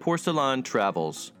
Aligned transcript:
Porcelain 0.00 0.62
Travels 0.62 1.32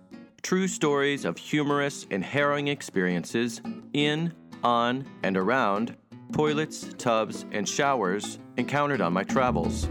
true 0.42 0.68
stories 0.68 1.24
of 1.24 1.38
humorous 1.38 2.06
and 2.10 2.22
harrowing 2.22 2.68
experiences 2.68 3.62
in, 3.94 4.34
on, 4.62 5.06
and 5.22 5.36
around 5.36 5.96
toilets, 6.32 6.90
tubs, 6.98 7.46
and 7.52 7.66
showers 7.66 8.38
encountered 8.58 9.00
on 9.00 9.14
my 9.14 9.24
travels. 9.24 9.88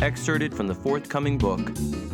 Excerpted 0.00 0.54
from 0.54 0.68
the 0.68 0.74
forthcoming 0.74 1.36
book, 1.36 1.60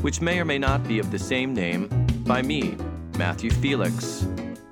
which 0.01 0.23
may 0.23 0.39
or 0.39 0.47
may 0.47 0.59
not 0.59 0.83
be 0.89 0.99
of 0.99 1.11
the 1.11 1.19
same 1.19 1.53
name, 1.53 1.89
by 2.27 2.41
me, 2.41 2.75
Matthew 3.19 3.51
Felix. 3.51 4.23
And 4.23 4.63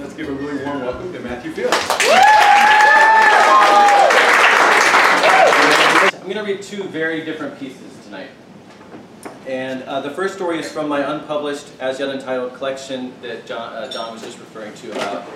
let's 0.00 0.14
give 0.14 0.28
a 0.30 0.32
really 0.32 0.64
warm 0.64 0.80
welcome 0.80 1.12
to 1.12 1.20
Matthew 1.20 1.52
Felix. 1.52 2.27
I'm 6.48 6.54
going 6.54 6.64
to 6.64 6.72
read 6.76 6.82
two 6.82 6.88
very 6.88 7.26
different 7.26 7.60
pieces 7.60 7.92
tonight. 8.06 8.30
And 9.46 9.82
uh, 9.82 10.00
the 10.00 10.08
first 10.08 10.34
story 10.34 10.58
is 10.58 10.72
from 10.72 10.88
my 10.88 11.00
unpublished, 11.00 11.66
as 11.78 12.00
yet 12.00 12.08
untitled 12.08 12.54
collection 12.54 13.12
that 13.20 13.44
John, 13.44 13.74
uh, 13.74 13.92
John 13.92 14.14
was 14.14 14.22
just 14.22 14.38
referring 14.38 14.72
to 14.76 14.92
about 14.92 15.28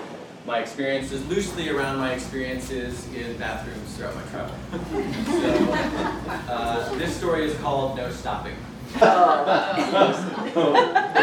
my 0.46 0.60
experiences, 0.60 1.23
loosely 1.27 1.68
around 1.68 1.98
my 1.98 2.14
experiences 2.14 3.06
in 3.14 3.37
bathrooms 3.37 3.95
throughout 3.95 4.14
my 4.14 4.23
travel. 4.30 4.54
so, 6.46 6.51
uh, 6.51 6.95
this 6.96 7.15
story 7.15 7.45
is 7.45 7.54
called 7.59 7.95
No 7.95 8.10
Stopping. 8.10 8.56
They're 8.95 9.10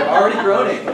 already 0.08 0.40
groaning. 0.44 0.86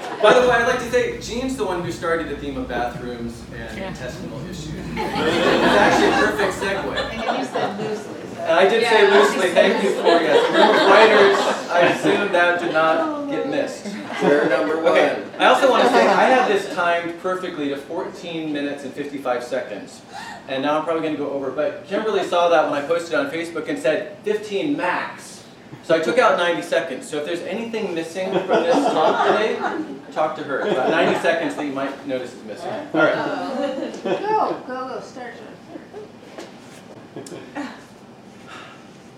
By 0.24 0.40
the 0.40 0.48
way, 0.48 0.54
I'd 0.54 0.66
like 0.66 0.78
to 0.78 0.90
say 0.90 1.20
Gene's 1.20 1.54
the 1.54 1.66
one 1.66 1.82
who 1.84 1.92
started 1.92 2.30
the 2.30 2.36
theme 2.38 2.56
of 2.56 2.66
bathrooms 2.66 3.44
and 3.54 3.78
intestinal 3.78 4.40
issues. 4.48 4.72
it's 4.72 4.96
actually 4.96 6.08
a 6.08 6.32
perfect 6.32 6.54
segue. 6.54 6.96
And 6.96 7.38
you 7.38 7.44
said 7.44 7.78
loosely. 7.78 8.14
so- 8.38 8.54
I 8.54 8.66
did 8.66 8.86
say 8.86 9.10
loosely, 9.10 9.50
thank 9.50 9.84
you 9.84 9.90
for 9.96 10.06
yes. 10.06 10.50
The 10.50 10.64
of 10.64 10.88
writers, 10.88 11.70
I 11.70 11.80
assume 11.92 12.32
that 12.32 12.58
did 12.58 12.72
not 12.72 13.28
get 13.30 13.50
missed. 13.50 13.86
Error 14.22 14.48
number 14.48 14.76
one. 14.76 14.92
Okay, 14.92 15.22
I 15.38 15.44
also 15.44 15.70
want 15.70 15.82
to 15.82 15.90
say 15.90 16.06
I 16.06 16.24
had 16.24 16.50
this 16.50 16.74
timed 16.74 17.20
perfectly 17.20 17.68
to 17.68 17.76
14 17.76 18.50
minutes 18.50 18.84
and 18.84 18.94
55 18.94 19.44
seconds. 19.44 20.00
And 20.48 20.62
now 20.62 20.78
I'm 20.78 20.84
probably 20.84 21.02
going 21.02 21.16
to 21.16 21.22
go 21.22 21.32
over, 21.32 21.50
but 21.50 21.86
Kimberly 21.86 22.24
saw 22.24 22.48
that 22.48 22.70
when 22.70 22.82
I 22.82 22.86
posted 22.86 23.14
on 23.14 23.30
Facebook 23.30 23.68
and 23.68 23.78
said 23.78 24.16
15 24.24 24.74
max. 24.74 25.44
So 25.82 25.94
I 25.94 26.00
took 26.00 26.18
out 26.18 26.38
90 26.38 26.62
seconds. 26.62 27.08
So 27.08 27.18
if 27.18 27.26
there's 27.26 27.42
anything 27.42 27.94
missing 27.94 28.30
from 28.30 28.62
this 28.62 28.74
talk 28.74 29.26
today, 29.26 29.58
talk 30.14 30.36
to 30.36 30.44
her. 30.44 30.60
It's 30.60 30.72
About 30.72 30.90
90 30.90 31.20
seconds 31.20 31.54
that 31.56 31.66
you 31.66 31.72
might 31.72 32.06
notice 32.06 32.32
is 32.32 32.42
missing. 32.44 32.70
All 32.70 33.00
right. 33.00 33.14
Go, 34.02 34.62
go, 34.66 34.66
go, 34.66 35.00
start, 35.00 35.34
start. 35.34 37.28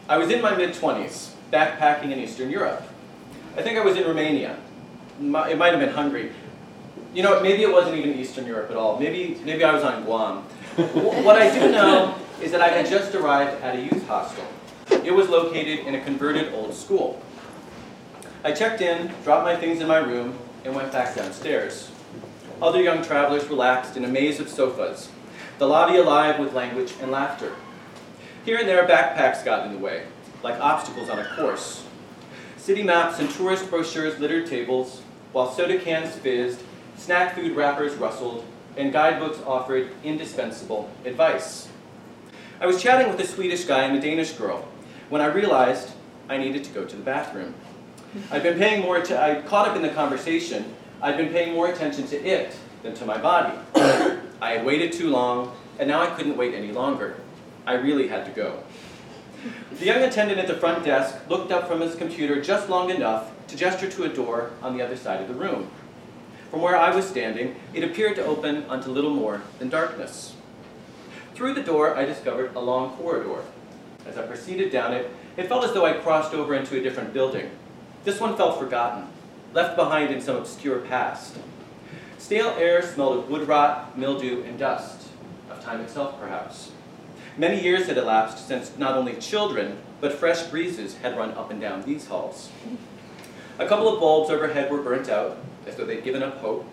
I 0.08 0.18
was 0.18 0.30
in 0.30 0.40
my 0.40 0.56
mid 0.56 0.74
20s, 0.74 1.32
backpacking 1.52 2.12
in 2.12 2.18
Eastern 2.18 2.50
Europe. 2.50 2.82
I 3.56 3.62
think 3.62 3.78
I 3.78 3.84
was 3.84 3.96
in 3.96 4.06
Romania. 4.06 4.56
It 5.20 5.22
might 5.22 5.70
have 5.72 5.80
been 5.80 5.94
Hungary. 5.94 6.32
You 7.14 7.22
know, 7.22 7.40
maybe 7.40 7.62
it 7.62 7.72
wasn't 7.72 7.96
even 7.96 8.18
Eastern 8.18 8.46
Europe 8.46 8.70
at 8.70 8.76
all. 8.76 8.98
Maybe, 8.98 9.40
maybe 9.44 9.64
I 9.64 9.72
was 9.72 9.82
on 9.82 10.04
Guam. 10.04 10.42
What 11.24 11.36
I 11.36 11.52
do 11.58 11.72
know 11.72 12.14
is 12.42 12.52
that 12.52 12.60
I 12.60 12.68
had 12.68 12.86
just 12.86 13.14
arrived 13.14 13.62
at 13.62 13.76
a 13.76 13.80
youth 13.80 14.06
hostel. 14.06 14.44
It 14.90 15.14
was 15.14 15.28
located 15.28 15.86
in 15.86 15.94
a 15.94 16.04
converted 16.04 16.52
old 16.52 16.74
school. 16.74 17.22
I 18.44 18.52
checked 18.52 18.82
in, 18.82 19.10
dropped 19.24 19.44
my 19.44 19.56
things 19.56 19.80
in 19.80 19.88
my 19.88 19.98
room, 19.98 20.38
and 20.66 20.74
went 20.74 20.92
back 20.92 21.14
downstairs. 21.14 21.90
Other 22.60 22.82
young 22.82 23.02
travelers 23.04 23.46
relaxed 23.46 23.96
in 23.96 24.04
a 24.04 24.08
maze 24.08 24.40
of 24.40 24.48
sofas, 24.48 25.08
the 25.58 25.66
lobby 25.66 25.96
alive 25.96 26.40
with 26.40 26.54
language 26.54 26.92
and 27.00 27.10
laughter. 27.10 27.54
Here 28.44 28.58
and 28.58 28.68
there, 28.68 28.86
backpacks 28.86 29.44
got 29.44 29.66
in 29.66 29.72
the 29.72 29.78
way, 29.78 30.06
like 30.42 30.60
obstacles 30.60 31.08
on 31.08 31.20
a 31.20 31.36
course. 31.36 31.84
City 32.56 32.82
maps 32.82 33.20
and 33.20 33.30
tourist 33.30 33.70
brochures 33.70 34.18
littered 34.18 34.46
tables, 34.46 35.02
while 35.32 35.52
soda 35.52 35.78
cans 35.78 36.16
fizzed, 36.16 36.60
snack 36.96 37.34
food 37.34 37.54
wrappers 37.54 37.94
rustled, 37.94 38.44
and 38.76 38.92
guidebooks 38.92 39.38
offered 39.46 39.90
indispensable 40.02 40.90
advice. 41.04 41.68
I 42.60 42.66
was 42.66 42.82
chatting 42.82 43.08
with 43.08 43.20
a 43.20 43.26
Swedish 43.26 43.64
guy 43.64 43.84
and 43.84 43.96
a 43.96 44.00
Danish 44.00 44.32
girl 44.32 44.66
when 45.10 45.20
I 45.20 45.26
realized 45.26 45.90
I 46.28 46.38
needed 46.38 46.64
to 46.64 46.70
go 46.70 46.84
to 46.84 46.96
the 46.96 47.02
bathroom. 47.02 47.54
I'd 48.30 48.42
been 48.42 48.58
paying 48.58 48.82
more 48.82 49.00
to, 49.00 49.22
I 49.22 49.42
caught 49.42 49.68
up 49.68 49.76
in 49.76 49.82
the 49.82 49.90
conversation. 49.90 50.74
I'd 51.02 51.16
been 51.16 51.30
paying 51.30 51.54
more 51.54 51.68
attention 51.68 52.06
to 52.08 52.16
it 52.24 52.56
than 52.82 52.94
to 52.94 53.04
my 53.04 53.18
body. 53.18 53.56
I 54.40 54.52
had 54.52 54.64
waited 54.64 54.92
too 54.92 55.10
long, 55.10 55.54
and 55.78 55.88
now 55.88 56.02
I 56.02 56.06
couldn't 56.06 56.36
wait 56.36 56.54
any 56.54 56.72
longer. 56.72 57.16
I 57.66 57.74
really 57.74 58.08
had 58.08 58.24
to 58.26 58.30
go. 58.30 58.62
The 59.78 59.84
young 59.84 60.02
attendant 60.02 60.38
at 60.38 60.48
the 60.48 60.56
front 60.56 60.84
desk 60.84 61.16
looked 61.28 61.52
up 61.52 61.68
from 61.68 61.80
his 61.80 61.94
computer 61.94 62.40
just 62.40 62.68
long 62.68 62.90
enough 62.90 63.30
to 63.48 63.56
gesture 63.56 63.90
to 63.90 64.04
a 64.04 64.08
door 64.08 64.52
on 64.62 64.76
the 64.76 64.82
other 64.82 64.96
side 64.96 65.20
of 65.20 65.28
the 65.28 65.34
room. 65.34 65.70
From 66.50 66.62
where 66.62 66.76
I 66.76 66.94
was 66.94 67.06
standing, 67.06 67.56
it 67.74 67.84
appeared 67.84 68.16
to 68.16 68.24
open 68.24 68.64
onto 68.64 68.90
little 68.90 69.10
more 69.10 69.42
than 69.58 69.68
darkness. 69.68 70.34
Through 71.34 71.54
the 71.54 71.62
door, 71.62 71.94
I 71.96 72.04
discovered 72.04 72.54
a 72.54 72.60
long 72.60 72.96
corridor. 72.96 73.42
As 74.06 74.16
I 74.16 74.26
proceeded 74.26 74.72
down 74.72 74.94
it, 74.94 75.10
it 75.36 75.48
felt 75.48 75.64
as 75.64 75.72
though 75.74 75.84
I 75.84 75.94
crossed 75.94 76.32
over 76.32 76.54
into 76.54 76.78
a 76.78 76.82
different 76.82 77.12
building. 77.12 77.50
This 78.06 78.20
one 78.20 78.36
felt 78.36 78.60
forgotten, 78.60 79.08
left 79.52 79.74
behind 79.74 80.14
in 80.14 80.20
some 80.20 80.36
obscure 80.36 80.78
past. 80.78 81.36
Stale 82.18 82.54
air 82.56 82.80
smelled 82.80 83.18
of 83.18 83.28
wood 83.28 83.48
rot, 83.48 83.98
mildew, 83.98 84.44
and 84.44 84.56
dust, 84.56 85.08
of 85.50 85.60
time 85.64 85.80
itself 85.80 86.20
perhaps. 86.20 86.70
Many 87.36 87.60
years 87.60 87.88
had 87.88 87.98
elapsed 87.98 88.46
since 88.46 88.78
not 88.78 88.96
only 88.96 89.16
children, 89.16 89.78
but 90.00 90.12
fresh 90.12 90.44
breezes 90.44 90.94
had 90.98 91.18
run 91.18 91.32
up 91.32 91.50
and 91.50 91.60
down 91.60 91.82
these 91.82 92.06
halls. 92.06 92.48
A 93.58 93.66
couple 93.66 93.92
of 93.92 93.98
bulbs 93.98 94.30
overhead 94.30 94.70
were 94.70 94.82
burnt 94.82 95.08
out, 95.08 95.36
as 95.66 95.74
though 95.74 95.84
they'd 95.84 96.04
given 96.04 96.22
up 96.22 96.38
hope, 96.38 96.64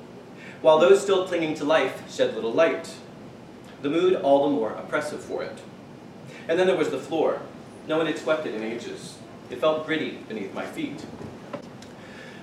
while 0.61 0.77
those 0.77 1.01
still 1.01 1.27
clinging 1.27 1.55
to 1.55 1.65
life 1.65 2.13
shed 2.13 2.35
little 2.35 2.53
light. 2.53 2.93
The 3.81 3.89
mood 3.89 4.21
all 4.21 4.47
the 4.47 4.55
more 4.55 4.73
oppressive 4.73 5.23
for 5.23 5.41
it. 5.41 5.57
And 6.47 6.59
then 6.59 6.67
there 6.67 6.77
was 6.77 6.91
the 6.91 6.99
floor. 6.99 7.41
No 7.87 7.97
one 7.97 8.05
had 8.05 8.19
swept 8.19 8.45
it 8.45 8.53
in 8.53 8.61
ages. 8.61 9.17
It 9.53 9.59
felt 9.59 9.85
gritty 9.85 10.17
beneath 10.27 10.51
my 10.55 10.65
feet. 10.65 11.05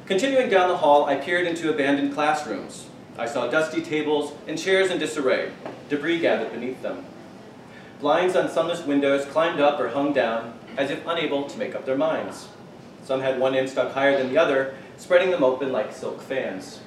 Continuing 0.06 0.48
down 0.48 0.68
the 0.68 0.76
hall, 0.76 1.06
I 1.06 1.16
peered 1.16 1.44
into 1.44 1.68
abandoned 1.68 2.14
classrooms. 2.14 2.86
I 3.18 3.26
saw 3.26 3.48
dusty 3.48 3.82
tables 3.82 4.32
and 4.46 4.56
chairs 4.56 4.92
in 4.92 5.00
disarray, 5.00 5.50
debris 5.88 6.20
gathered 6.20 6.52
beneath 6.52 6.82
them. 6.82 7.04
Blinds 7.98 8.36
on 8.36 8.48
sunless 8.48 8.86
windows 8.86 9.24
climbed 9.24 9.58
up 9.58 9.80
or 9.80 9.88
hung 9.88 10.12
down, 10.12 10.56
as 10.76 10.92
if 10.92 11.04
unable 11.04 11.48
to 11.48 11.58
make 11.58 11.74
up 11.74 11.84
their 11.84 11.96
minds. 11.98 12.46
Some 13.02 13.22
had 13.22 13.40
one 13.40 13.56
end 13.56 13.70
stuck 13.70 13.92
higher 13.92 14.16
than 14.16 14.28
the 14.28 14.38
other, 14.38 14.76
spreading 14.96 15.32
them 15.32 15.42
open 15.42 15.72
like 15.72 15.92
silk 15.92 16.22
fans. 16.22 16.78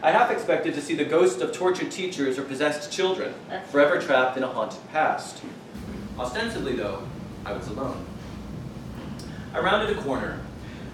I 0.00 0.12
half 0.12 0.30
expected 0.30 0.74
to 0.74 0.80
see 0.80 0.94
the 0.94 1.04
ghosts 1.04 1.42
of 1.42 1.50
tortured 1.50 1.90
teachers 1.90 2.38
or 2.38 2.44
possessed 2.44 2.92
children, 2.92 3.34
forever 3.72 4.00
trapped 4.00 4.36
in 4.36 4.44
a 4.44 4.48
haunted 4.48 4.88
past. 4.92 5.42
Ostensibly, 6.16 6.76
though, 6.76 7.02
I 7.44 7.52
was 7.52 7.66
alone. 7.66 8.06
I 9.52 9.58
rounded 9.58 9.98
a 9.98 10.00
corner. 10.02 10.38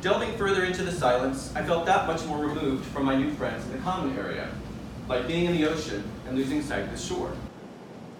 Delving 0.00 0.34
further 0.38 0.64
into 0.64 0.82
the 0.82 0.92
silence, 0.92 1.52
I 1.54 1.62
felt 1.62 1.84
that 1.84 2.06
much 2.06 2.24
more 2.24 2.38
removed 2.38 2.86
from 2.86 3.04
my 3.04 3.14
new 3.14 3.30
friends 3.32 3.66
in 3.66 3.72
the 3.72 3.78
common 3.78 4.16
area, 4.18 4.48
like 5.08 5.26
being 5.26 5.44
in 5.44 5.52
the 5.52 5.66
ocean 5.66 6.02
and 6.26 6.38
losing 6.38 6.62
sight 6.62 6.84
of 6.84 6.90
the 6.90 6.96
shore. 6.96 7.32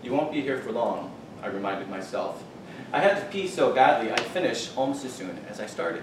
You 0.02 0.12
won't 0.12 0.32
be 0.32 0.42
here 0.42 0.58
for 0.58 0.72
long, 0.72 1.10
I 1.42 1.46
reminded 1.46 1.88
myself. 1.88 2.44
I 2.92 3.00
had 3.00 3.18
to 3.18 3.24
pee 3.26 3.48
so 3.48 3.72
badly 3.72 4.10
I'd 4.10 4.20
finish 4.20 4.76
almost 4.76 5.06
as 5.06 5.12
soon 5.12 5.38
as 5.48 5.58
I 5.58 5.66
started. 5.66 6.02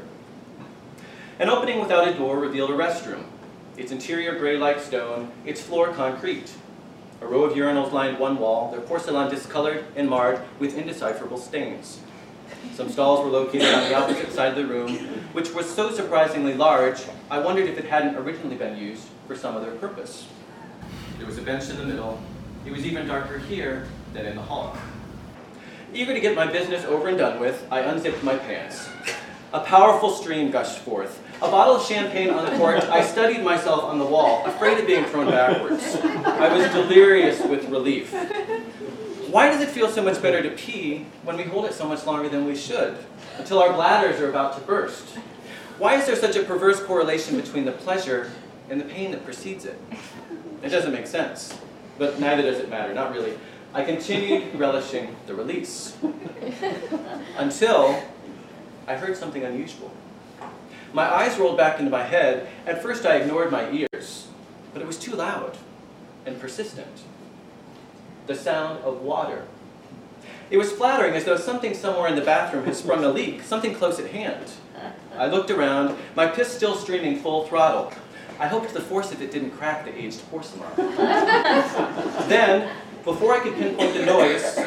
An 1.38 1.50
opening 1.50 1.80
without 1.80 2.08
a 2.08 2.14
door 2.16 2.40
revealed 2.40 2.72
a 2.72 2.74
restroom, 2.74 3.26
its 3.78 3.92
interior 3.92 4.40
gray 4.40 4.58
like 4.58 4.80
stone, 4.80 5.32
its 5.46 5.62
floor 5.62 5.94
concrete. 5.94 6.52
A 7.22 7.28
row 7.28 7.44
of 7.44 7.54
urinals 7.54 7.92
lined 7.92 8.18
one 8.18 8.38
wall, 8.38 8.72
their 8.72 8.82
porcelain 8.82 9.30
discolored 9.30 9.86
and 9.96 10.10
marred 10.10 10.42
with 10.58 10.76
indecipherable 10.76 11.38
stains. 11.38 12.00
Some 12.76 12.90
stalls 12.90 13.24
were 13.24 13.32
located 13.32 13.74
on 13.74 13.90
the 13.90 13.96
opposite 13.96 14.32
side 14.32 14.50
of 14.50 14.56
the 14.56 14.66
room, 14.66 14.96
which 15.34 15.54
was 15.54 15.70
so 15.70 15.92
surprisingly 15.92 16.54
large, 16.54 17.02
I 17.30 17.40
wondered 17.40 17.70
if 17.70 17.78
it 17.78 17.86
hadn't 17.86 18.16
originally 18.16 18.56
been 18.56 18.78
used 18.78 19.04
for 19.28 19.36
some 19.36 19.56
other 19.56 19.72
purpose. 19.76 20.28
There 21.18 21.28
was 21.28 21.38
a 21.38 21.42
bench 21.42 21.70
in 21.70 21.78
the 21.78 21.86
middle. 21.86 22.22
It 22.66 22.72
was 22.72 22.86
even 22.86 23.08
darker 23.08 23.38
here 23.38 23.88
than 24.14 24.26
in 24.26 24.36
the 24.36 24.42
hall. 24.42 24.78
Eager 25.94 26.14
to 26.14 26.20
get 26.20 26.36
my 26.36 26.48
business 26.48 26.84
over 26.86 27.08
and 27.08 27.18
done 27.18 27.40
with, 27.40 27.66
I 27.72 27.82
unzipped 27.82 28.24
my 28.24 28.36
pants. 28.38 28.90
A 29.54 29.60
powerful 29.60 30.10
stream 30.10 30.50
gushed 30.50 30.80
forth. 30.80 31.22
A 31.38 31.48
bottle 31.52 31.76
of 31.76 31.86
champagne 31.86 32.30
uncorked, 32.30 32.86
I 32.86 33.06
studied 33.06 33.44
myself 33.44 33.84
on 33.84 34.00
the 34.00 34.06
wall, 34.06 34.44
afraid 34.48 34.80
of 34.80 34.88
being 34.88 35.06
thrown 35.06 35.28
backwards. 35.30 35.98
I 36.04 36.58
was 36.58 36.72
delirious 36.72 37.44
with 37.46 37.70
relief. 37.70 38.12
Why 39.34 39.50
does 39.50 39.62
it 39.62 39.70
feel 39.70 39.90
so 39.90 40.04
much 40.04 40.22
better 40.22 40.44
to 40.44 40.52
pee 40.52 41.08
when 41.24 41.38
we 41.38 41.44
hold 41.44 41.66
it 41.66 41.74
so 41.74 41.88
much 41.88 42.06
longer 42.06 42.30
than 42.30 42.46
we 42.46 42.56
should, 42.56 42.96
until 43.40 43.64
our 43.64 43.74
bladders 43.74 44.22
are 44.22 44.30
about 44.30 44.56
to 44.60 44.62
burst? 44.62 45.18
Why 45.80 45.96
is 45.96 46.06
there 46.06 46.16
such 46.16 46.36
a 46.36 46.44
perverse 46.44 46.80
correlation 46.84 47.42
between 47.42 47.66
the 47.66 47.72
pleasure 47.72 48.30
and 48.70 48.80
the 48.80 48.86
pain 48.86 49.10
that 49.10 49.26
precedes 49.26 49.66
it? 49.66 49.82
It 50.62 50.70
doesn't 50.70 50.92
make 50.92 51.08
sense, 51.08 51.58
but 51.98 52.20
neither 52.20 52.44
does 52.44 52.60
it 52.60 52.70
matter, 52.70 52.94
not 52.94 53.12
really. 53.12 53.34
I 53.74 53.84
continued 53.84 54.54
relishing 54.60 55.16
the 55.26 55.34
release. 55.34 55.98
Until 57.36 58.04
I 58.86 58.94
heard 58.94 59.18
something 59.18 59.44
unusual. 59.44 59.92
My 60.94 61.12
eyes 61.12 61.40
rolled 61.40 61.58
back 61.58 61.80
into 61.80 61.90
my 61.90 62.04
head. 62.04 62.50
At 62.68 62.84
first, 62.84 63.04
I 63.04 63.16
ignored 63.16 63.52
my 63.52 63.68
ears, 63.72 64.28
but 64.74 64.84
it 64.84 64.86
was 64.86 65.00
too 65.00 65.16
loud 65.16 65.58
and 66.24 66.40
persistent. 66.40 67.02
The 68.28 68.36
sound 68.36 68.84
of 68.84 69.02
water. 69.02 69.46
It 70.50 70.58
was 70.58 70.72
flattering 70.72 71.16
as 71.16 71.26
though 71.26 71.38
something 71.38 71.74
somewhere 71.74 72.08
in 72.08 72.16
the 72.16 72.22
bathroom 72.22 72.66
had 72.66 72.76
sprung 72.76 73.04
a 73.04 73.10
leak, 73.10 73.42
something 73.42 73.74
close 73.74 74.00
at 74.00 74.12
hand. 74.12 74.52
I 75.18 75.28
looked 75.28 75.52
around, 75.52 75.98
my 76.16 76.28
piss 76.28 76.52
still 76.56 76.76
streaming 76.76 77.20
full 77.20 77.46
throttle. 77.48 77.92
I 78.40 78.48
hoped 78.48 78.74
the 78.74 78.82
force 78.82 79.12
of 79.12 79.22
it 79.22 79.32
didn't 79.32 79.52
crack 79.52 79.86
the 79.86 79.96
aged 79.98 80.22
porcelain. 80.30 80.70
then, 82.28 82.70
before 83.04 83.34
I 83.36 83.40
could 83.40 83.56
pinpoint 83.56 83.94
the 83.94 84.06
noise, 84.06 84.60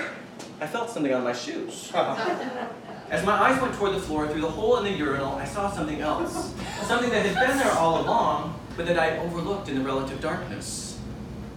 I 0.60 0.66
felt 0.66 0.90
something 0.90 1.12
on 1.12 1.24
my 1.24 1.32
shoes. 1.32 1.92
As 3.10 3.24
my 3.24 3.32
eyes 3.32 3.60
went 3.60 3.74
toward 3.74 3.94
the 3.94 4.00
floor 4.00 4.26
through 4.26 4.40
the 4.40 4.50
hole 4.50 4.78
in 4.78 4.84
the 4.84 4.90
urinal, 4.90 5.34
I 5.34 5.44
saw 5.44 5.70
something 5.70 6.00
else. 6.00 6.52
Something 6.82 7.10
that 7.10 7.24
had 7.24 7.46
been 7.46 7.58
there 7.58 7.72
all 7.72 8.00
along, 8.00 8.58
but 8.76 8.86
that 8.86 8.98
I 8.98 9.10
had 9.10 9.18
overlooked 9.20 9.68
in 9.68 9.76
the 9.76 9.84
relative 9.84 10.20
darkness. 10.20 10.98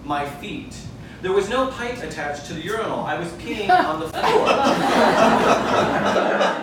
My 0.04 0.30
feet. 0.30 0.76
There 1.22 1.34
was 1.34 1.50
no 1.50 1.68
pipe 1.68 2.02
attached 2.02 2.46
to 2.46 2.54
the 2.54 2.62
urinal. 2.62 3.02
I 3.02 3.20
was 3.20 3.28
peeing 3.34 3.70
on 3.70 4.00
the 4.00 4.08
floor. 4.08 4.46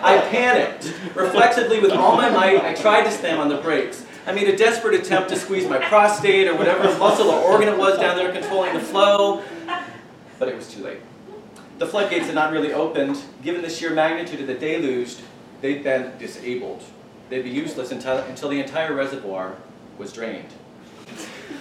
I 0.03 0.27
panicked. 0.31 0.95
Reflexively, 1.13 1.79
with 1.79 1.91
all 1.91 2.15
my 2.15 2.31
might, 2.31 2.63
I 2.63 2.73
tried 2.73 3.03
to 3.03 3.11
slam 3.11 3.39
on 3.39 3.49
the 3.49 3.57
brakes. 3.57 4.03
I 4.25 4.31
made 4.31 4.47
a 4.49 4.57
desperate 4.57 4.95
attempt 4.95 5.29
to 5.29 5.35
squeeze 5.35 5.69
my 5.69 5.77
prostate 5.77 6.47
or 6.47 6.55
whatever 6.55 6.85
muscle 6.97 7.29
or 7.29 7.39
organ 7.39 7.69
it 7.69 7.77
was 7.77 7.99
down 7.99 8.17
there 8.17 8.31
controlling 8.31 8.73
the 8.73 8.79
flow, 8.79 9.43
but 10.39 10.49
it 10.49 10.55
was 10.55 10.67
too 10.73 10.83
late. 10.83 11.01
The 11.77 11.85
floodgates 11.85 12.25
had 12.25 12.33
not 12.33 12.51
really 12.51 12.73
opened. 12.73 13.21
Given 13.43 13.61
the 13.61 13.69
sheer 13.69 13.91
magnitude 13.91 14.41
of 14.41 14.47
the 14.47 14.55
deluge, 14.55 15.17
they'd 15.61 15.83
been 15.83 16.17
disabled. 16.17 16.83
They'd 17.29 17.43
be 17.43 17.51
useless 17.51 17.91
until, 17.91 18.17
until 18.17 18.49
the 18.49 18.59
entire 18.59 18.95
reservoir 18.95 19.55
was 19.99 20.11
drained. 20.11 20.49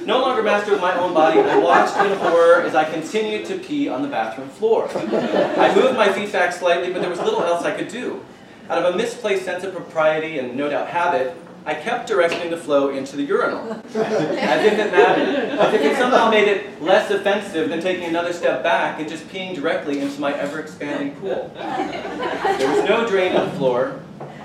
No 0.05 0.21
longer 0.21 0.43
master 0.43 0.75
of 0.75 0.81
my 0.81 0.97
own 0.97 1.13
body, 1.13 1.41
I 1.41 1.59
watched 1.59 1.97
in 1.97 2.17
horror 2.19 2.63
as 2.63 2.75
I 2.75 2.85
continued 2.85 3.45
to 3.47 3.59
pee 3.59 3.89
on 3.89 4.03
the 4.03 4.09
bathroom 4.09 4.49
floor. 4.49 4.89
I 4.95 5.75
moved 5.75 5.97
my 5.97 6.13
feet 6.13 6.33
back 6.33 6.53
slightly, 6.53 6.93
but 6.93 7.01
there 7.01 7.11
was 7.11 7.19
little 7.19 7.43
else 7.43 7.65
I 7.65 7.77
could 7.77 7.89
do. 7.89 8.25
Out 8.69 8.85
of 8.85 8.95
a 8.95 8.97
misplaced 8.97 9.45
sense 9.45 9.65
of 9.65 9.75
propriety 9.75 10.39
and 10.39 10.57
no 10.57 10.69
doubt 10.69 10.89
habit, 10.89 11.37
I 11.65 11.75
kept 11.75 12.07
directing 12.07 12.51
the 12.51 12.57
flow 12.57 12.91
into 12.91 13.17
the 13.17 13.25
urinal. 13.25 13.73
As 13.73 14.65
if 14.65 14.79
it 14.79 14.93
mattered. 14.93 15.59
As 15.59 15.75
if 15.75 15.83
it 15.83 15.97
somehow 15.97 16.31
made 16.31 16.47
it 16.47 16.81
less 16.81 17.11
offensive 17.11 17.69
than 17.69 17.81
taking 17.81 18.05
another 18.05 18.33
step 18.33 18.63
back 18.63 19.01
and 19.01 19.09
just 19.09 19.27
peeing 19.29 19.57
directly 19.57 19.99
into 19.99 20.21
my 20.21 20.33
ever 20.35 20.61
expanding 20.61 21.17
pool. 21.17 21.51
There 21.57 22.71
was 22.71 22.89
no 22.89 23.09
drain 23.09 23.35
on 23.35 23.51
the 23.51 23.57
floor. 23.57 24.01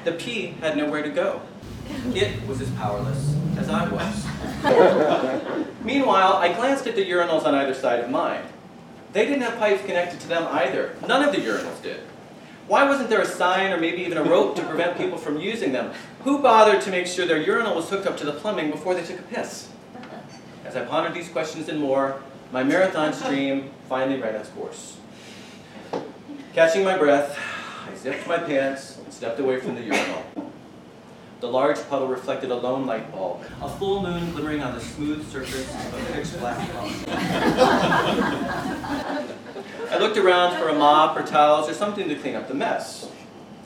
The 0.05 0.13
pee 0.13 0.55
had 0.61 0.75
nowhere 0.75 1.03
to 1.03 1.09
go. 1.11 1.41
It 2.15 2.47
was 2.47 2.59
as 2.61 2.69
powerless 2.71 3.35
as 3.61 3.69
I 3.69 3.87
was. 3.89 5.75
Meanwhile, 5.83 6.33
I 6.33 6.53
glanced 6.53 6.87
at 6.87 6.95
the 6.95 7.05
urinals 7.05 7.45
on 7.45 7.53
either 7.55 7.73
side 7.73 7.99
of 7.99 8.09
mine. 8.09 8.43
They 9.13 9.25
didn't 9.25 9.41
have 9.41 9.59
pipes 9.59 9.85
connected 9.85 10.19
to 10.21 10.27
them 10.27 10.47
either. 10.49 10.95
None 11.07 11.27
of 11.27 11.33
the 11.33 11.41
urinals 11.41 11.81
did. 11.81 12.01
Why 12.67 12.87
wasn't 12.87 13.09
there 13.09 13.21
a 13.21 13.25
sign 13.25 13.71
or 13.71 13.77
maybe 13.77 14.01
even 14.01 14.17
a 14.17 14.23
rope 14.23 14.55
to 14.55 14.63
prevent 14.63 14.97
people 14.97 15.17
from 15.17 15.39
using 15.39 15.73
them? 15.73 15.93
Who 16.23 16.39
bothered 16.39 16.81
to 16.83 16.91
make 16.91 17.07
sure 17.07 17.25
their 17.25 17.41
urinal 17.41 17.75
was 17.75 17.89
hooked 17.89 18.07
up 18.07 18.17
to 18.17 18.25
the 18.25 18.33
plumbing 18.33 18.71
before 18.71 18.93
they 18.93 19.03
took 19.03 19.19
a 19.19 19.23
piss? 19.23 19.69
As 20.65 20.75
I 20.75 20.85
pondered 20.85 21.13
these 21.13 21.29
questions 21.29 21.67
and 21.69 21.79
more, 21.79 22.21
my 22.51 22.63
marathon 22.63 23.13
stream 23.13 23.71
finally 23.89 24.21
ran 24.21 24.35
its 24.35 24.49
course. 24.49 24.97
Catching 26.53 26.83
my 26.83 26.97
breath, 26.97 27.37
I 27.89 27.95
zipped 27.95 28.27
my 28.27 28.37
pants 28.37 28.97
and 29.03 29.13
stepped 29.13 29.39
away 29.39 29.59
from 29.59 29.75
the 29.75 29.81
urinal. 29.81 30.23
The 31.41 31.47
large 31.47 31.77
puddle 31.89 32.07
reflected 32.07 32.51
a 32.51 32.55
lone 32.55 32.85
light 32.85 33.11
bulb, 33.11 33.43
a 33.63 33.67
full 33.67 34.03
moon 34.03 34.31
glimmering 34.31 34.61
on 34.61 34.75
the 34.75 34.79
smooth 34.79 35.27
surface 35.31 35.67
of 35.73 36.09
a 36.09 36.13
pitch 36.13 36.39
black 36.39 36.55
pond. 36.71 36.93
I 39.89 39.97
looked 39.97 40.17
around 40.17 40.59
for 40.59 40.69
a 40.69 40.75
mop 40.75 41.17
or 41.17 41.23
towels 41.23 41.67
or 41.67 41.73
something 41.73 42.07
to 42.07 42.13
clean 42.13 42.35
up 42.35 42.47
the 42.47 42.53
mess. 42.53 43.09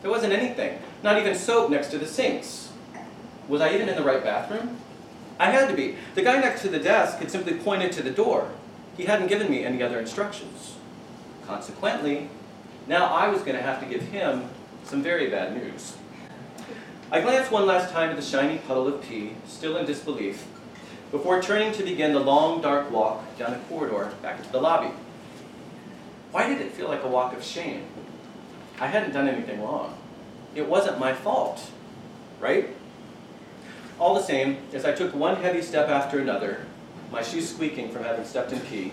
There 0.01 0.10
wasn't 0.10 0.31
anything, 0.31 0.80
not 1.04 1.19
even 1.19 1.36
soap 1.36 1.69
next 1.69 1.89
to 1.89 1.98
the 1.98 2.07
sinks. 2.07 2.72
Was 3.50 3.60
I 3.60 3.74
even 3.74 3.89
in 3.89 3.98
the 3.98 4.04
right 4.04 4.24
bathroom? 4.24 4.77
I 5.38 5.51
had 5.51 5.68
to 5.68 5.75
be. 5.75 5.98
The 6.13 6.22
guy 6.22 6.39
next 6.39 6.62
to 6.62 6.69
the 6.69 6.80
desk 6.80 7.18
had 7.18 7.30
simply 7.30 7.56
pointed 7.56 7.92
to 7.92 8.01
the 8.01 8.10
door. 8.10 8.51
He 8.95 9.04
hadn't 9.04 9.27
given 9.27 9.51
me 9.51 9.66
any 9.66 9.83
other 9.83 10.00
instructions. 10.00 10.77
Consequently, 11.45 12.30
now 12.88 13.07
I 13.07 13.27
was 13.27 13.42
going 13.42 13.57
to 13.57 13.62
have 13.62 13.81
to 13.81 13.86
give 13.86 14.04
him 14.04 14.48
some 14.86 15.04
very 15.04 15.30
bad 15.30 15.54
news. 15.57 15.98
I 17.12 17.22
glanced 17.22 17.52
one 17.52 17.68
last 17.68 17.92
time 17.92 18.10
at 18.10 18.16
the 18.16 18.22
shiny 18.22 18.57
puddle 18.57 18.88
of 18.88 19.00
pee, 19.04 19.34
still 19.48 19.78
in 19.78 19.86
disbelief, 19.86 20.48
before 21.12 21.40
turning 21.40 21.72
to 21.74 21.84
begin 21.84 22.13
the 22.13 22.19
long, 22.19 22.62
dark 22.62 22.90
walk 22.90 23.38
down 23.38 23.52
the 23.52 23.60
corridor 23.69 24.12
back 24.24 24.42
to 24.42 24.52
the 24.52 24.60
lobby. 24.60 24.92
Why 26.31 26.50
did 26.50 26.62
it 26.62 26.72
feel 26.72 26.88
like 26.88 27.04
a 27.04 27.07
walk 27.07 27.36
of 27.36 27.44
shame? 27.44 27.86
I 28.80 28.88
hadn't 28.88 29.13
done 29.13 29.28
anything 29.28 29.62
wrong. 29.62 29.96
It 30.56 30.68
wasn't 30.68 31.00
my 31.00 31.13
fault, 31.13 31.69
right? 32.40 32.75
All 34.00 34.16
the 34.16 34.24
same, 34.24 34.58
as 34.74 34.84
I 34.84 34.92
took 34.92 35.13
one 35.13 35.36
heavy 35.38 35.62
step 35.62 35.88
after 35.88 36.19
another, 36.19 36.66
my 37.12 37.22
shoes 37.22 37.48
squeaking 37.48 37.92
from 37.92 38.04
having 38.04 38.25
stepped 38.25 38.51
in 38.51 38.60
pee, 38.62 38.92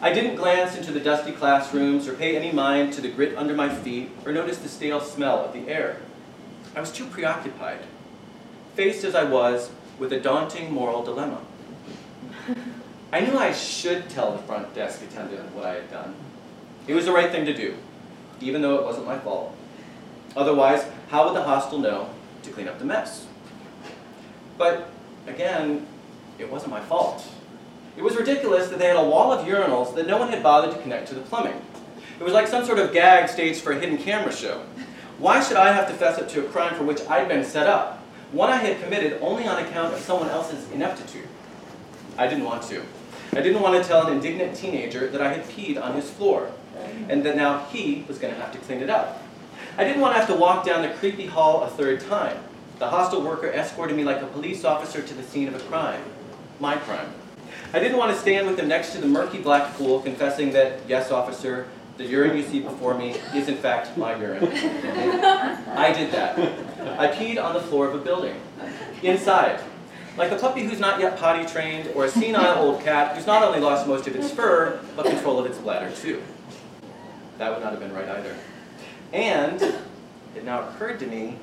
I 0.00 0.12
didn't 0.12 0.36
glance 0.36 0.76
into 0.76 0.92
the 0.92 1.00
dusty 1.00 1.32
classrooms 1.32 2.06
or 2.06 2.14
pay 2.14 2.36
any 2.36 2.52
mind 2.52 2.92
to 2.92 3.00
the 3.00 3.08
grit 3.08 3.36
under 3.36 3.54
my 3.54 3.68
feet 3.68 4.10
or 4.24 4.32
notice 4.32 4.58
the 4.58 4.68
stale 4.68 5.00
smell 5.00 5.44
of 5.44 5.52
the 5.52 5.68
air. 5.68 5.98
I 6.76 6.80
was 6.80 6.90
too 6.90 7.06
preoccupied, 7.06 7.80
faced 8.74 9.04
as 9.04 9.14
I 9.14 9.24
was 9.24 9.70
with 9.98 10.12
a 10.12 10.18
daunting 10.18 10.72
moral 10.72 11.04
dilemma. 11.04 11.40
I 13.12 13.20
knew 13.20 13.38
I 13.38 13.52
should 13.52 14.10
tell 14.10 14.32
the 14.32 14.42
front 14.42 14.74
desk 14.74 15.00
attendant 15.02 15.54
what 15.54 15.64
I 15.64 15.74
had 15.74 15.90
done. 15.90 16.16
It 16.88 16.94
was 16.94 17.04
the 17.04 17.12
right 17.12 17.30
thing 17.30 17.46
to 17.46 17.54
do, 17.54 17.76
even 18.40 18.60
though 18.60 18.76
it 18.76 18.84
wasn't 18.84 19.06
my 19.06 19.18
fault. 19.18 19.54
Otherwise, 20.36 20.84
how 21.10 21.26
would 21.26 21.36
the 21.36 21.44
hostel 21.44 21.78
know 21.78 22.10
to 22.42 22.50
clean 22.50 22.66
up 22.66 22.80
the 22.80 22.84
mess? 22.84 23.26
But 24.58 24.90
again, 25.28 25.86
it 26.40 26.50
wasn't 26.50 26.72
my 26.72 26.80
fault. 26.80 27.24
It 27.96 28.02
was 28.02 28.16
ridiculous 28.16 28.68
that 28.68 28.80
they 28.80 28.86
had 28.86 28.96
a 28.96 29.04
wall 29.04 29.32
of 29.32 29.46
urinals 29.46 29.94
that 29.94 30.08
no 30.08 30.18
one 30.18 30.28
had 30.28 30.42
bothered 30.42 30.74
to 30.74 30.82
connect 30.82 31.06
to 31.08 31.14
the 31.14 31.20
plumbing. 31.20 31.62
It 32.18 32.24
was 32.24 32.32
like 32.32 32.48
some 32.48 32.64
sort 32.64 32.80
of 32.80 32.92
gag 32.92 33.28
staged 33.28 33.60
for 33.60 33.72
a 33.72 33.78
hidden 33.78 33.98
camera 33.98 34.32
show. 34.32 34.64
Why 35.18 35.40
should 35.40 35.56
I 35.56 35.72
have 35.72 35.86
to 35.88 35.94
fess 35.94 36.18
up 36.18 36.28
to 36.30 36.44
a 36.44 36.48
crime 36.48 36.74
for 36.74 36.82
which 36.82 37.00
I'd 37.08 37.28
been 37.28 37.44
set 37.44 37.68
up? 37.68 37.98
One 38.32 38.50
I 38.50 38.56
had 38.56 38.82
committed 38.82 39.20
only 39.22 39.46
on 39.46 39.62
account 39.62 39.94
of 39.94 40.00
someone 40.00 40.28
else's 40.28 40.68
ineptitude. 40.72 41.28
I 42.18 42.26
didn't 42.26 42.44
want 42.44 42.62
to. 42.64 42.82
I 43.32 43.40
didn't 43.40 43.62
want 43.62 43.80
to 43.80 43.88
tell 43.88 44.06
an 44.06 44.12
indignant 44.12 44.56
teenager 44.56 45.08
that 45.08 45.20
I 45.22 45.32
had 45.32 45.44
peed 45.44 45.80
on 45.80 45.94
his 45.94 46.10
floor, 46.10 46.50
and 47.08 47.22
that 47.24 47.36
now 47.36 47.64
he 47.66 48.04
was 48.08 48.18
going 48.18 48.34
to 48.34 48.40
have 48.40 48.52
to 48.52 48.58
clean 48.58 48.80
it 48.80 48.90
up. 48.90 49.22
I 49.78 49.84
didn't 49.84 50.00
want 50.00 50.14
to 50.14 50.18
have 50.18 50.28
to 50.28 50.36
walk 50.36 50.66
down 50.66 50.82
the 50.82 50.94
creepy 50.94 51.26
hall 51.26 51.62
a 51.62 51.68
third 51.68 52.00
time. 52.00 52.36
The 52.80 52.88
hostel 52.88 53.22
worker 53.22 53.48
escorted 53.48 53.96
me 53.96 54.02
like 54.02 54.20
a 54.20 54.26
police 54.26 54.64
officer 54.64 55.00
to 55.00 55.14
the 55.14 55.22
scene 55.22 55.46
of 55.46 55.54
a 55.54 55.60
crime. 55.60 56.02
My 56.58 56.76
crime. 56.76 57.12
I 57.72 57.78
didn't 57.78 57.98
want 57.98 58.12
to 58.12 58.18
stand 58.18 58.48
with 58.48 58.58
him 58.58 58.68
next 58.68 58.92
to 58.92 59.00
the 59.00 59.06
murky 59.06 59.38
black 59.38 59.74
pool 59.74 60.00
confessing 60.00 60.52
that, 60.52 60.80
yes, 60.88 61.10
officer, 61.10 61.68
the 61.96 62.04
urine 62.04 62.36
you 62.36 62.42
see 62.42 62.60
before 62.60 62.94
me 62.94 63.16
is 63.34 63.48
in 63.48 63.56
fact 63.56 63.96
my 63.96 64.16
urine. 64.16 64.44
I 64.44 65.92
did 65.92 66.10
that. 66.12 66.38
I 66.98 67.08
peed 67.08 67.42
on 67.42 67.54
the 67.54 67.60
floor 67.60 67.86
of 67.88 67.94
a 67.94 67.98
building. 67.98 68.40
Inside. 69.02 69.60
Like 70.16 70.30
a 70.30 70.36
puppy 70.36 70.64
who's 70.64 70.78
not 70.78 71.00
yet 71.00 71.18
potty 71.18 71.44
trained, 71.44 71.90
or 71.94 72.04
a 72.04 72.08
senile 72.08 72.58
old 72.58 72.82
cat 72.82 73.16
who's 73.16 73.26
not 73.26 73.42
only 73.42 73.58
lost 73.58 73.86
most 73.86 74.06
of 74.06 74.14
its 74.14 74.30
fur, 74.30 74.80
but 74.96 75.06
control 75.06 75.38
of 75.38 75.46
its 75.46 75.58
bladder 75.58 75.90
too. 75.96 76.22
That 77.38 77.52
would 77.52 77.62
not 77.62 77.72
have 77.72 77.80
been 77.80 77.92
right 77.92 78.08
either. 78.08 78.36
And 79.12 79.60
it 80.36 80.44
now 80.44 80.68
occurred 80.68 81.00
to 81.00 81.06
me, 81.06 81.36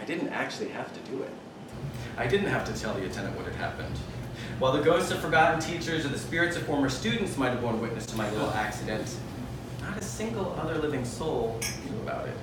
I 0.00 0.04
didn't 0.04 0.28
actually 0.28 0.68
have 0.68 0.92
to 0.92 1.10
do 1.10 1.22
it. 1.22 1.30
I 2.16 2.26
didn't 2.26 2.48
have 2.48 2.64
to 2.66 2.78
tell 2.78 2.94
the 2.94 3.06
attendant 3.06 3.36
what 3.36 3.46
had 3.46 3.54
happened. 3.54 3.96
While 4.58 4.72
the 4.72 4.82
ghosts 4.82 5.10
of 5.10 5.20
forgotten 5.20 5.60
teachers 5.60 6.04
or 6.04 6.08
the 6.08 6.18
spirits 6.18 6.56
of 6.56 6.64
former 6.64 6.88
students 6.88 7.36
might 7.36 7.50
have 7.50 7.60
borne 7.60 7.80
witness 7.80 8.06
to 8.06 8.16
my 8.16 8.30
little 8.30 8.50
accident, 8.50 9.16
a 9.98 10.02
single 10.02 10.54
other 10.60 10.78
living 10.78 11.04
soul 11.04 11.58
knew 11.90 12.00
about 12.02 12.28
it. 12.28 12.36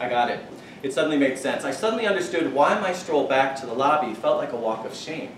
I 0.00 0.08
got 0.08 0.30
it. 0.30 0.40
It 0.82 0.92
suddenly 0.92 1.18
made 1.18 1.38
sense. 1.38 1.64
I 1.64 1.70
suddenly 1.70 2.06
understood 2.06 2.54
why 2.54 2.78
my 2.80 2.94
stroll 2.94 3.28
back 3.28 3.60
to 3.60 3.66
the 3.66 3.74
lobby 3.74 4.14
felt 4.14 4.38
like 4.38 4.52
a 4.52 4.56
walk 4.56 4.86
of 4.86 4.94
shame. 4.94 5.32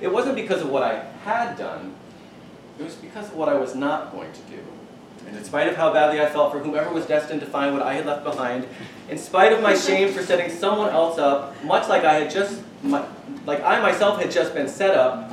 It 0.00 0.12
wasn't 0.12 0.34
because 0.34 0.60
of 0.60 0.70
what 0.70 0.82
I 0.82 1.04
had 1.24 1.56
done, 1.56 1.94
it 2.80 2.82
was 2.82 2.96
because 2.96 3.28
of 3.28 3.36
what 3.36 3.48
I 3.48 3.54
was 3.54 3.76
not 3.76 4.10
going 4.10 4.32
to 4.32 4.40
do. 4.50 4.58
And 5.28 5.36
in 5.36 5.44
spite 5.44 5.68
of 5.68 5.76
how 5.76 5.92
badly 5.92 6.20
I 6.20 6.28
felt 6.28 6.52
for 6.52 6.58
whomever 6.58 6.92
was 6.92 7.06
destined 7.06 7.40
to 7.40 7.46
find 7.46 7.72
what 7.72 7.82
I 7.82 7.94
had 7.94 8.04
left 8.04 8.24
behind, 8.24 8.66
in 9.08 9.16
spite 9.16 9.52
of 9.52 9.62
my 9.62 9.74
shame 9.74 10.12
for 10.12 10.22
setting 10.22 10.50
someone 10.50 10.90
else 10.90 11.16
up, 11.16 11.54
much 11.64 11.88
like 11.88 12.04
I 12.04 12.14
had 12.14 12.30
just, 12.30 12.60
like 12.82 13.62
I 13.62 13.80
myself 13.80 14.20
had 14.20 14.32
just 14.32 14.52
been 14.52 14.68
set 14.68 14.96
up, 14.96 15.32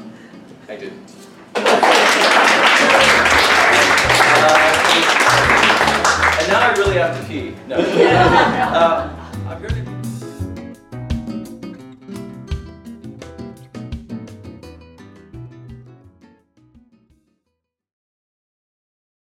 I 0.70 0.76
didn't. 0.76 1.12
I 6.62 6.72
really 6.74 6.98
have 6.98 7.20
to 7.20 7.28
pee. 7.28 7.56
No. 7.68 7.78
uh, 7.78 9.08